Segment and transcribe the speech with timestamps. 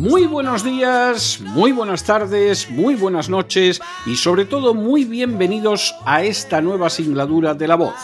[0.00, 6.24] Muy buenos días, muy buenas tardes, muy buenas noches y sobre todo muy bienvenidos a
[6.24, 7.96] esta nueva singladura de La Voz.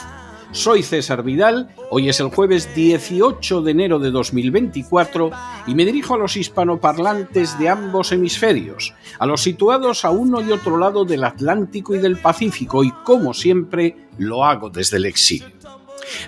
[0.52, 5.30] Soy César Vidal, hoy es el jueves 18 de enero de 2024
[5.68, 10.52] y me dirijo a los hispanoparlantes de ambos hemisferios, a los situados a uno y
[10.52, 15.75] otro lado del Atlántico y del Pacífico y como siempre lo hago desde el exilio.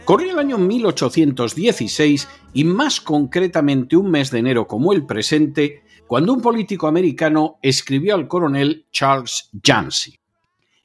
[0.04, 6.32] Corría el año 1816 y más concretamente un mes de enero como el presente, cuando
[6.32, 10.18] un político americano escribió al coronel Charles Yancey.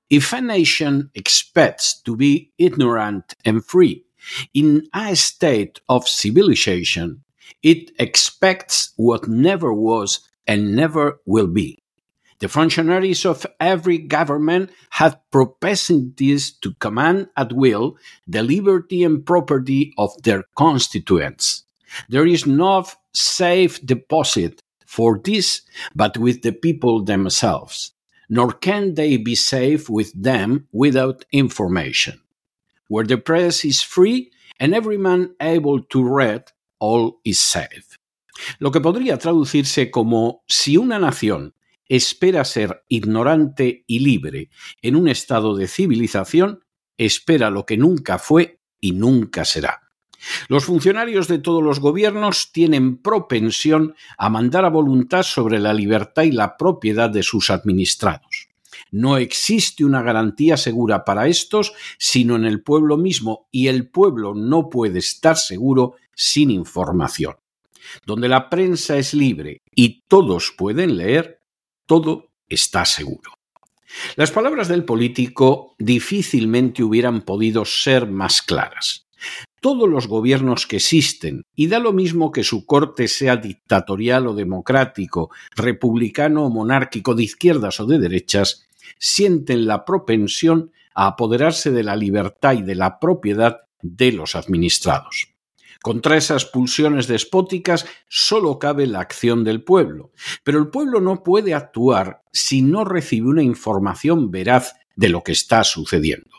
[0.09, 4.05] If a nation expects to be ignorant and free
[4.53, 7.23] in a state of civilization,
[7.61, 11.82] it expects what never was and never will be.
[12.43, 17.95] The functionaries of every government have propensities to command at will
[18.27, 21.63] the liberty and property of their constituents.
[22.09, 25.61] There is no safe deposit for this
[25.95, 27.93] but with the people themselves,
[28.27, 32.19] nor can they be safe with them without information.
[32.89, 37.97] Where the press is free and every man able to read, all is safe.
[38.59, 41.53] Lo que podría traducirse como si una nación
[41.87, 44.49] espera ser ignorante y libre
[44.81, 46.63] en un estado de civilización,
[46.97, 49.81] espera lo que nunca fue y nunca será.
[50.47, 56.23] Los funcionarios de todos los gobiernos tienen propensión a mandar a voluntad sobre la libertad
[56.23, 58.47] y la propiedad de sus administrados.
[58.91, 64.33] No existe una garantía segura para estos, sino en el pueblo mismo, y el pueblo
[64.33, 67.35] no puede estar seguro sin información.
[68.05, 71.42] Donde la prensa es libre y todos pueden leer,
[71.93, 73.33] todo está seguro.
[74.15, 79.05] Las palabras del político difícilmente hubieran podido ser más claras.
[79.61, 84.33] Todos los gobiernos que existen, y da lo mismo que su corte sea dictatorial o
[84.33, 88.65] democrático, republicano o monárquico, de izquierdas o de derechas,
[88.97, 95.32] sienten la propensión a apoderarse de la libertad y de la propiedad de los administrados.
[95.83, 100.13] Contra esas pulsiones despóticas solo cabe la acción del pueblo,
[100.45, 105.33] pero el pueblo no puede actuar si no recibe una información veraz de lo que
[105.33, 106.37] está sucediendo.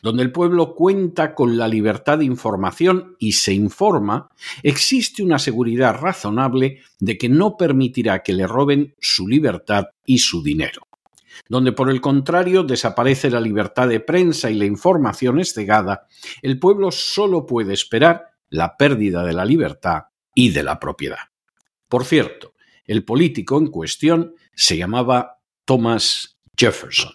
[0.00, 4.28] Donde el pueblo cuenta con la libertad de información y se informa,
[4.62, 10.40] existe una seguridad razonable de que no permitirá que le roben su libertad y su
[10.40, 10.82] dinero
[11.48, 16.06] donde por el contrario desaparece la libertad de prensa y la información es cegada,
[16.42, 20.04] el pueblo solo puede esperar la pérdida de la libertad
[20.34, 21.30] y de la propiedad.
[21.88, 22.54] Por cierto,
[22.84, 27.12] el político en cuestión se llamaba Thomas Jefferson.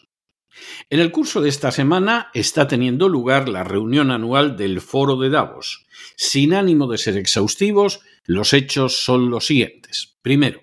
[0.90, 5.30] En el curso de esta semana está teniendo lugar la reunión anual del Foro de
[5.30, 5.86] Davos.
[6.16, 10.18] Sin ánimo de ser exhaustivos, los hechos son los siguientes.
[10.22, 10.62] Primero,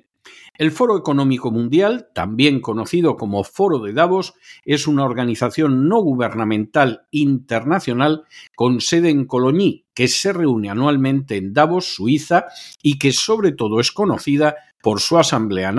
[0.60, 4.34] el Foro Económico Mundial, también conocido como Foro de Davos,
[4.66, 11.54] es una organización no gubernamental internacional con sede en Cologne, que se reúne anualmente en
[11.54, 12.44] Davos, Suiza,
[12.82, 15.74] y que sobre todo es conocida por su asamblea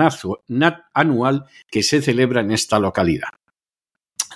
[0.94, 3.28] anual que se celebra en esta localidad.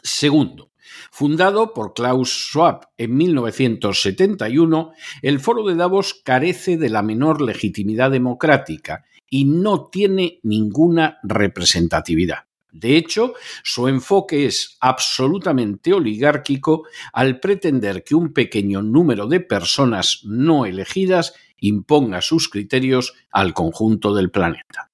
[0.04, 0.70] Segundo,
[1.10, 4.92] Fundado por Klaus Schwab en 1971,
[5.22, 12.46] el Foro de Davos carece de la menor legitimidad democrática y no tiene ninguna representatividad.
[12.72, 13.32] De hecho,
[13.62, 21.32] su enfoque es absolutamente oligárquico al pretender que un pequeño número de personas no elegidas
[21.58, 24.90] imponga sus criterios al conjunto del planeta.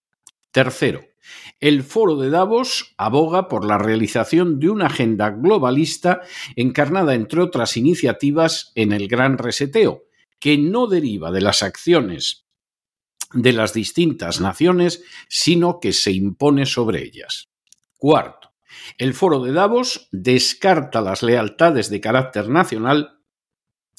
[0.53, 1.01] Tercero,
[1.59, 6.21] el Foro de Davos aboga por la realización de una agenda globalista
[6.57, 10.05] encarnada, entre otras iniciativas, en el Gran Reseteo,
[10.39, 12.42] que no deriva de las acciones
[13.33, 17.49] de las distintas naciones, sino que se impone sobre ellas.
[17.97, 18.53] Cuarto,
[18.99, 23.19] El foro de Davos descarta las lealtades de carácter nacional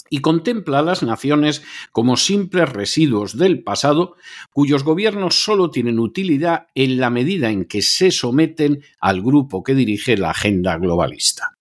[0.09, 4.15] y contempla a las naciones como simples residuos del pasado
[4.51, 9.73] cuyos gobiernos solo tienen utilidad en la medida en que se someten al grupo que
[9.73, 11.57] dirige la agenda globalista.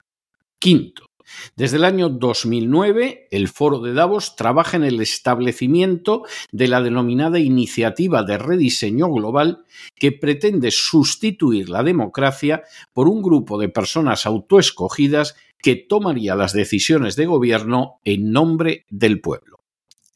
[0.58, 1.06] Quinto,
[1.56, 7.38] desde el año 2009, el Foro de Davos trabaja en el establecimiento de la denominada
[7.38, 9.64] Iniciativa de Rediseño Global
[9.96, 12.62] que pretende sustituir la democracia
[12.92, 19.20] por un grupo de personas autoescogidas que tomaría las decisiones de gobierno en nombre del
[19.20, 19.61] pueblo.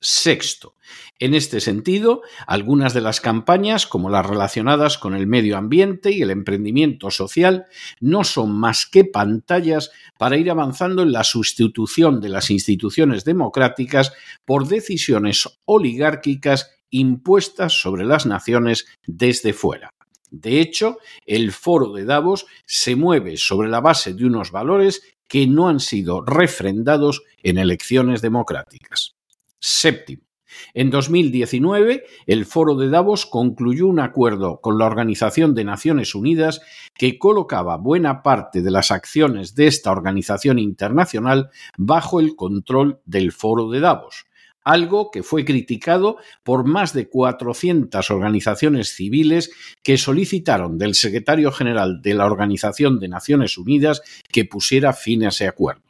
[0.00, 0.74] Sexto,
[1.18, 6.20] en este sentido, algunas de las campañas, como las relacionadas con el medio ambiente y
[6.20, 7.64] el emprendimiento social,
[8.00, 14.12] no son más que pantallas para ir avanzando en la sustitución de las instituciones democráticas
[14.44, 19.90] por decisiones oligárquicas impuestas sobre las naciones desde fuera.
[20.30, 25.46] De hecho, el foro de Davos se mueve sobre la base de unos valores que
[25.46, 29.15] no han sido refrendados en elecciones democráticas.
[29.58, 30.26] Séptimo.
[30.74, 36.60] En 2019, el Foro de Davos concluyó un acuerdo con la Organización de Naciones Unidas
[36.94, 43.32] que colocaba buena parte de las acciones de esta organización internacional bajo el control del
[43.32, 44.26] Foro de Davos,
[44.62, 49.50] algo que fue criticado por más de 400 organizaciones civiles
[49.82, 55.28] que solicitaron del secretario general de la Organización de Naciones Unidas que pusiera fin a
[55.28, 55.85] ese acuerdo.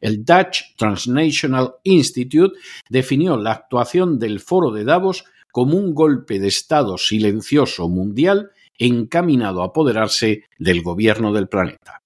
[0.00, 2.58] El Dutch Transnational Institute
[2.88, 9.62] definió la actuación del Foro de Davos como un golpe de Estado silencioso mundial encaminado
[9.62, 12.02] a apoderarse del gobierno del planeta.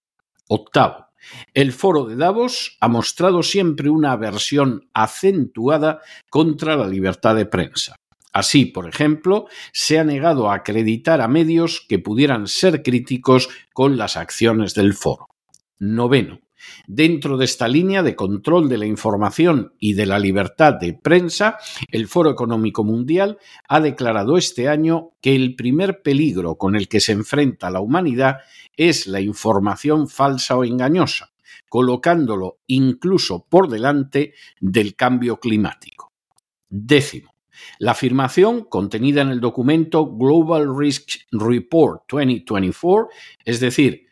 [0.48, 1.06] Octavo.
[1.52, 7.96] El foro de Davos ha mostrado siempre una aversión acentuada contra la libertad de prensa.
[8.32, 13.96] Así, por ejemplo, se ha negado a acreditar a medios que pudieran ser críticos con
[13.96, 15.26] las acciones del foro.
[15.78, 16.40] Noveno.
[16.86, 21.58] Dentro de esta línea de control de la información y de la libertad de prensa,
[21.90, 27.00] el Foro Económico Mundial ha declarado este año que el primer peligro con el que
[27.00, 28.38] se enfrenta la humanidad
[28.76, 31.32] es la información falsa o engañosa,
[31.68, 36.12] colocándolo incluso por delante del cambio climático.
[36.68, 37.34] Décimo.
[37.78, 43.08] La afirmación contenida en el documento Global Risk Report 2024,
[43.44, 44.06] es decir,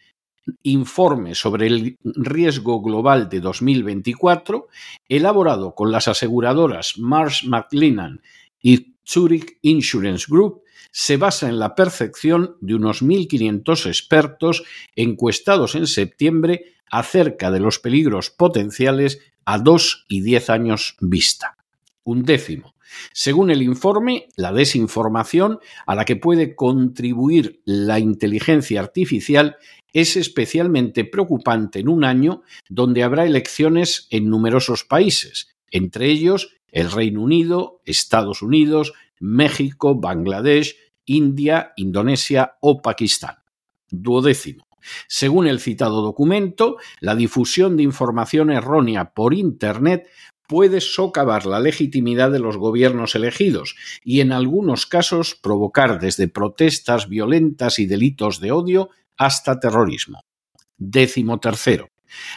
[0.62, 4.68] informe sobre el riesgo global de 2024,
[5.08, 8.22] elaborado con las aseguradoras Marsh McLennan
[8.60, 14.64] y Zurich Insurance Group, se basa en la percepción de unos 1.500 expertos
[14.96, 21.56] encuestados en septiembre acerca de los peligros potenciales a 2 y 10 años vista.
[22.04, 22.74] Un décimo.
[23.12, 29.56] Según el informe, la desinformación a la que puede contribuir la inteligencia artificial
[29.92, 36.90] es especialmente preocupante en un año donde habrá elecciones en numerosos países, entre ellos el
[36.90, 40.76] Reino Unido, Estados Unidos, México, Bangladesh,
[41.06, 43.36] India, Indonesia o Pakistán.
[43.90, 44.64] Duodécimo.
[45.06, 50.08] Según el citado documento, la difusión de información errónea por Internet
[50.46, 57.08] puede socavar la legitimidad de los gobiernos elegidos y en algunos casos provocar desde protestas
[57.08, 58.88] violentas y delitos de odio
[59.18, 60.22] hasta terrorismo.
[60.76, 61.88] Décimo tercero.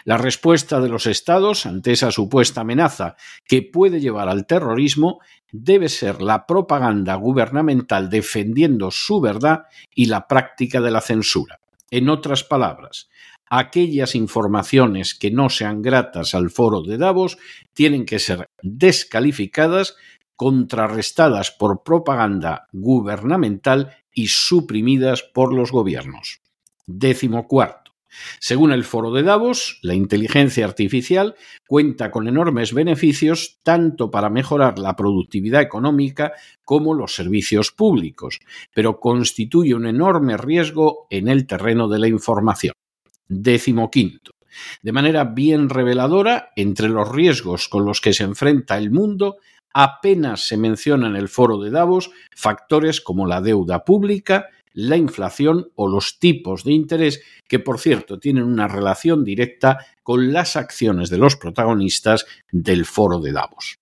[0.03, 3.15] La respuesta de los estados ante esa supuesta amenaza
[3.45, 5.19] que puede llevar al terrorismo
[5.51, 9.63] debe ser la propaganda gubernamental defendiendo su verdad
[9.93, 11.59] y la práctica de la censura.
[11.89, 13.09] En otras palabras,
[13.49, 17.37] aquellas informaciones que no sean gratas al foro de Davos
[17.73, 19.95] tienen que ser descalificadas,
[20.35, 26.41] contrarrestadas por propaganda gubernamental y suprimidas por los gobiernos.
[26.87, 27.91] Décimo cuarto.
[28.39, 31.35] Según el foro de Davos, la inteligencia artificial
[31.67, 36.33] cuenta con enormes beneficios tanto para mejorar la productividad económica
[36.65, 38.39] como los servicios públicos,
[38.73, 42.73] pero constituye un enorme riesgo en el terreno de la información.
[43.27, 44.31] Décimo quinto.
[44.81, 49.37] De manera bien reveladora, entre los riesgos con los que se enfrenta el mundo,
[49.73, 55.71] apenas se menciona en el foro de Davos factores como la deuda pública, la inflación
[55.75, 61.09] o los tipos de interés, que por cierto tienen una relación directa con las acciones
[61.09, 63.79] de los protagonistas del Foro de Davos.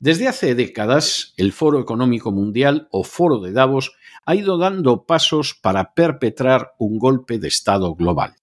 [0.00, 3.92] Desde hace décadas, el Foro Económico Mundial o Foro de Davos
[4.24, 8.36] ha ido dando pasos para perpetrar un golpe de Estado global.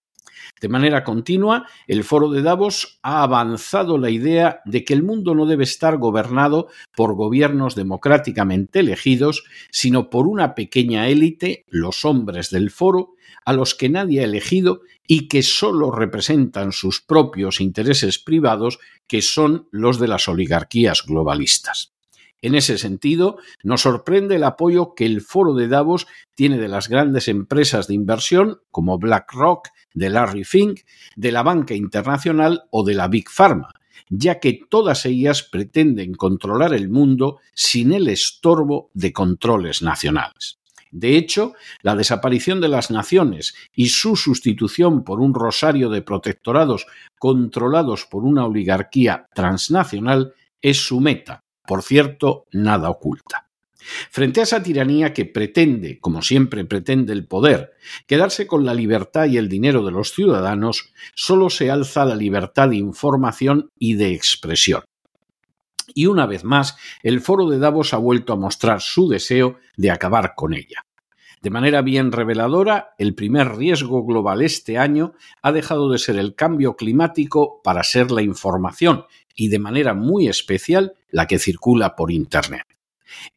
[0.62, 5.36] De manera continua, el foro de Davos ha avanzado la idea de que el mundo
[5.36, 12.50] no debe estar gobernado por gobiernos democráticamente elegidos, sino por una pequeña élite, los hombres
[12.52, 18.18] del foro, a los que nadie ha elegido y que sólo representan sus propios intereses
[18.18, 21.95] privados, que son los de las oligarquías globalistas.
[22.46, 26.90] En ese sentido, nos sorprende el apoyo que el foro de Davos tiene de las
[26.90, 30.82] grandes empresas de inversión como BlackRock, de Larry Fink,
[31.16, 33.74] de la banca internacional o de la Big Pharma,
[34.10, 40.60] ya que todas ellas pretenden controlar el mundo sin el estorbo de controles nacionales.
[40.92, 46.86] De hecho, la desaparición de las naciones y su sustitución por un rosario de protectorados
[47.18, 53.46] controlados por una oligarquía transnacional es su meta, por cierto, nada oculta.
[54.10, 57.74] Frente a esa tiranía que pretende, como siempre pretende el poder,
[58.08, 62.70] quedarse con la libertad y el dinero de los ciudadanos, solo se alza la libertad
[62.70, 64.84] de información y de expresión.
[65.94, 69.92] Y una vez más, el foro de Davos ha vuelto a mostrar su deseo de
[69.92, 70.84] acabar con ella.
[71.42, 76.34] De manera bien reveladora, el primer riesgo global este año ha dejado de ser el
[76.34, 82.12] cambio climático para ser la información y de manera muy especial la que circula por
[82.12, 82.66] Internet.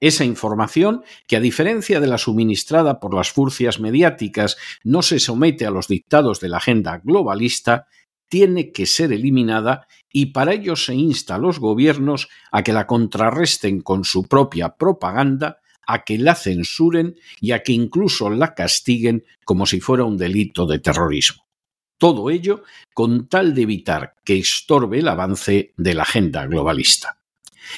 [0.01, 5.67] Esa información, que a diferencia de la suministrada por las furcias mediáticas no se somete
[5.67, 7.87] a los dictados de la agenda globalista,
[8.29, 12.87] tiene que ser eliminada y para ello se insta a los gobiernos a que la
[12.87, 19.25] contrarresten con su propia propaganda a que la censuren y a que incluso la castiguen
[19.45, 21.48] como si fuera un delito de terrorismo.
[21.99, 22.63] Todo ello
[22.95, 27.19] con tal de evitar que estorbe el avance de la agenda globalista.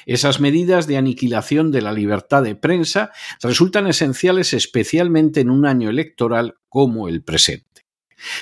[0.06, 3.10] Esas medidas de aniquilación de la libertad de prensa
[3.42, 7.69] resultan esenciales especialmente en un año electoral como el presente.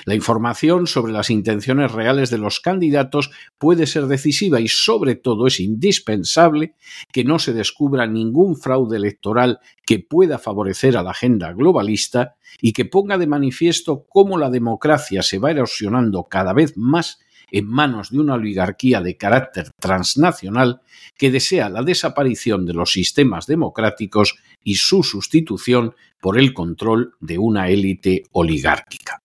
[0.05, 5.47] La información sobre las intenciones reales de los candidatos puede ser decisiva y sobre todo
[5.47, 6.75] es indispensable
[7.11, 12.73] que no se descubra ningún fraude electoral que pueda favorecer a la agenda globalista y
[12.73, 17.19] que ponga de manifiesto cómo la democracia se va erosionando cada vez más
[17.51, 20.81] en manos de una oligarquía de carácter transnacional
[21.17, 27.37] que desea la desaparición de los sistemas democráticos y su sustitución por el control de
[27.37, 29.18] una élite oligárquica.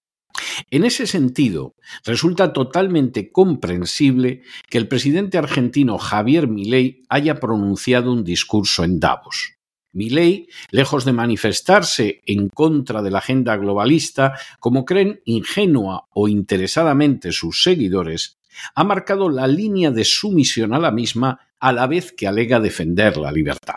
[0.71, 1.75] En ese sentido,
[2.05, 9.55] resulta totalmente comprensible que el presidente argentino Javier Milei haya pronunciado un discurso en Davos.
[9.93, 17.31] Milei, lejos de manifestarse en contra de la agenda globalista, como creen ingenua o interesadamente
[17.31, 18.39] sus seguidores,
[18.75, 23.17] ha marcado la línea de sumisión a la misma a la vez que alega defender
[23.17, 23.77] la libertad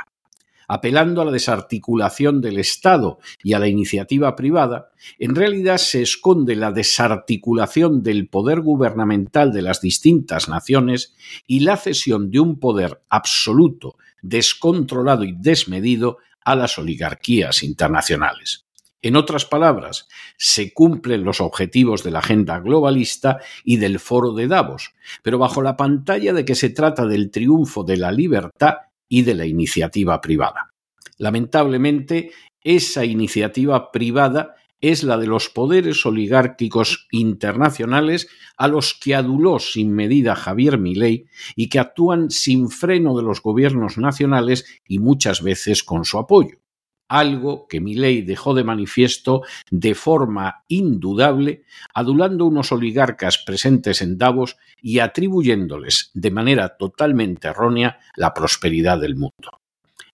[0.67, 6.55] apelando a la desarticulación del Estado y a la iniciativa privada, en realidad se esconde
[6.55, 11.15] la desarticulación del poder gubernamental de las distintas naciones
[11.47, 18.67] y la cesión de un poder absoluto, descontrolado y desmedido a las oligarquías internacionales.
[19.01, 20.07] En otras palabras,
[20.37, 25.61] se cumplen los objetivos de la agenda globalista y del foro de Davos, pero bajo
[25.61, 30.21] la pantalla de que se trata del triunfo de la libertad y de la iniciativa
[30.21, 30.73] privada.
[31.17, 32.31] Lamentablemente,
[32.63, 39.93] esa iniciativa privada es la de los poderes oligárquicos internacionales a los que aduló sin
[39.93, 45.83] medida Javier Milei y que actúan sin freno de los gobiernos nacionales y muchas veces
[45.83, 46.59] con su apoyo
[47.07, 54.57] algo que Milei dejó de manifiesto de forma indudable, adulando unos oligarcas presentes en Davos
[54.81, 59.61] y atribuyéndoles de manera totalmente errónea la prosperidad del mundo.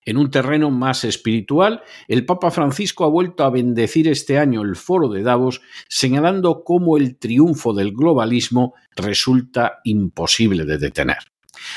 [0.06, 4.76] En un terreno más espiritual, el Papa Francisco ha vuelto a bendecir este año el
[4.76, 11.33] foro de Davos, señalando cómo el triunfo del globalismo resulta imposible de detener.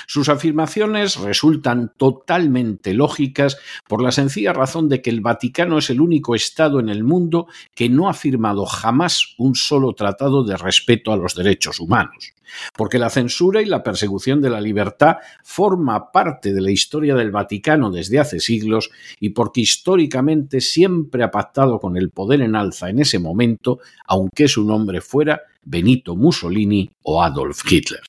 [0.07, 6.01] Sus afirmaciones resultan totalmente lógicas por la sencilla razón de que el Vaticano es el
[6.01, 11.13] único Estado en el mundo que no ha firmado jamás un solo tratado de respeto
[11.13, 12.35] a los derechos humanos,
[12.77, 17.31] porque la censura y la persecución de la libertad forma parte de la historia del
[17.31, 18.91] Vaticano desde hace siglos
[19.21, 24.49] y porque históricamente siempre ha pactado con el poder en alza en ese momento, aunque
[24.49, 28.03] su nombre fuera Benito Mussolini o Adolf Hitler.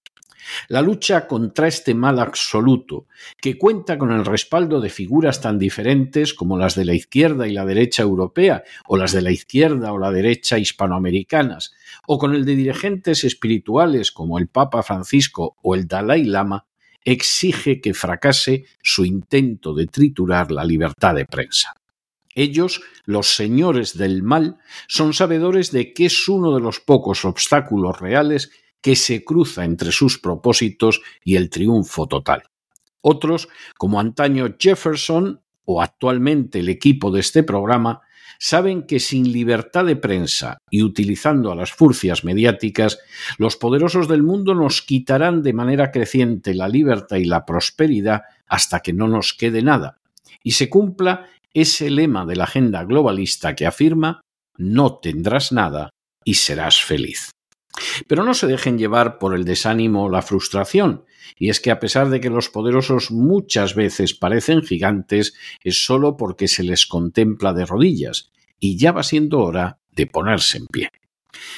[0.67, 3.07] La lucha contra este mal absoluto,
[3.39, 7.53] que cuenta con el respaldo de figuras tan diferentes como las de la izquierda y
[7.53, 11.73] la derecha europea, o las de la izquierda o la derecha hispanoamericanas,
[12.05, 16.65] o con el de dirigentes espirituales como el Papa Francisco o el Dalai Lama,
[17.03, 21.73] exige que fracase su intento de triturar la libertad de prensa.
[22.35, 27.99] Ellos, los señores del mal, son sabedores de que es uno de los pocos obstáculos
[27.99, 28.51] reales
[28.87, 32.43] que se cruza entre sus propósitos y el triunfo total.
[33.01, 37.99] Otros, como antaño Jefferson o actualmente el equipo de este programa,
[38.39, 42.97] saben que sin libertad de prensa y utilizando a las furcias mediáticas,
[43.37, 48.79] los poderosos del mundo nos quitarán de manera creciente la libertad y la prosperidad hasta
[48.79, 49.99] que no nos quede nada,
[50.43, 54.21] y se cumpla ese lema de la agenda globalista que afirma
[54.55, 55.89] no tendrás nada
[56.23, 57.31] y serás feliz.
[58.07, 61.05] Pero no se dejen llevar por el desánimo o la frustración,
[61.37, 66.17] y es que a pesar de que los poderosos muchas veces parecen gigantes, es solo
[66.17, 70.89] porque se les contempla de rodillas, y ya va siendo hora de ponerse en pie.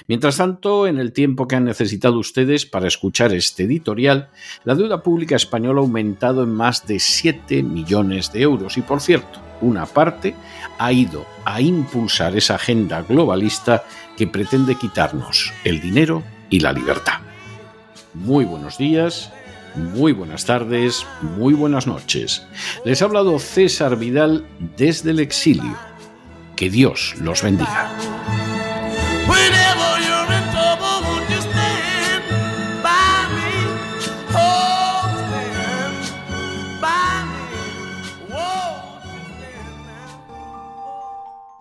[0.07, 4.29] Mientras tanto, en el tiempo que han necesitado ustedes para escuchar este editorial,
[4.63, 9.01] la deuda pública española ha aumentado en más de 7 millones de euros y, por
[9.01, 10.35] cierto, una parte
[10.77, 13.83] ha ido a impulsar esa agenda globalista
[14.19, 17.21] que pretende quitarnos el dinero y la libertad.
[18.13, 19.31] Muy buenos días,
[19.75, 22.45] muy buenas tardes, muy buenas noches.
[22.83, 24.45] Les ha hablado César Vidal
[24.75, 25.73] desde el exilio.
[26.57, 28.18] Que Dios los bendiga.